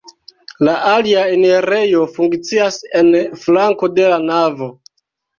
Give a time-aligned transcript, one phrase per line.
[0.67, 3.11] La alia enirejo funkcias en
[3.43, 4.71] flanko de la navo.